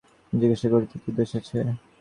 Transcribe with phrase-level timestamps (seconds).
[0.33, 1.57] জিজ্ঞাসা করিতে কী দোষ আছে।